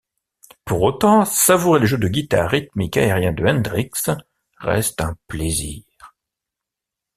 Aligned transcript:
Pour 0.65 0.81
autant, 0.81 1.25
savourer 1.25 1.79
le 1.79 1.85
jeu 1.85 1.99
de 1.99 2.07
guitare 2.07 2.49
rythmique 2.49 2.97
aérien 2.97 3.31
de 3.33 3.45
Hendrix 3.45 3.91
reste 4.57 4.99
un 4.99 5.15
plaisir... 5.27 5.83